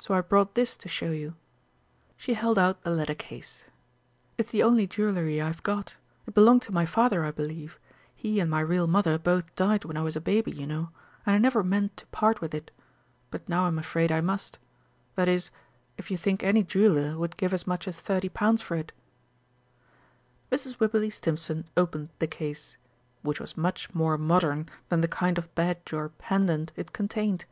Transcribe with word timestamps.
"So 0.00 0.14
I 0.14 0.22
brought 0.22 0.54
this 0.54 0.78
to 0.78 0.88
show 0.88 1.10
you." 1.10 1.34
She 2.16 2.32
held 2.32 2.56
out 2.58 2.84
the 2.84 2.90
leather 2.90 3.14
case. 3.14 3.64
"It's 4.38 4.50
the 4.50 4.62
only 4.62 4.86
jewellery 4.86 5.42
I've 5.42 5.62
got. 5.62 5.96
It 6.26 6.32
belonged 6.32 6.62
to 6.62 6.72
my 6.72 6.86
father, 6.86 7.22
I 7.22 7.32
believe; 7.32 7.78
he 8.14 8.40
and 8.40 8.50
my 8.50 8.60
real 8.60 8.86
mother 8.86 9.18
both 9.18 9.54
died 9.56 9.84
when 9.84 9.98
I 9.98 10.00
was 10.00 10.16
a 10.16 10.22
baby, 10.22 10.52
you 10.52 10.66
know 10.66 10.88
and 11.26 11.34
I 11.36 11.38
never 11.38 11.62
meant 11.62 11.98
to 11.98 12.06
part 12.06 12.40
with 12.40 12.54
it. 12.54 12.70
But 13.30 13.46
now 13.46 13.64
I'm 13.66 13.78
afraid 13.78 14.10
I 14.10 14.22
must 14.22 14.58
that 15.16 15.28
is, 15.28 15.50
if 15.98 16.10
you 16.10 16.16
think 16.16 16.42
any 16.42 16.62
jeweller 16.62 17.18
would 17.18 17.36
give 17.36 17.52
as 17.52 17.66
much 17.66 17.86
as 17.86 18.00
thirty 18.00 18.30
pounds 18.30 18.62
for 18.62 18.74
it." 18.74 18.90
Mrs. 20.50 20.78
Wibberley 20.80 21.10
Stimpson 21.10 21.66
opened 21.76 22.08
the 22.20 22.26
case, 22.26 22.78
which 23.20 23.38
was 23.38 23.54
much 23.54 23.94
more 23.94 24.16
modern 24.16 24.70
than 24.88 25.02
the 25.02 25.08
kind 25.08 25.36
of 25.36 25.54
badge 25.54 25.92
or 25.92 26.08
pendant 26.08 26.72
it 26.74 26.94
contained. 26.94 27.44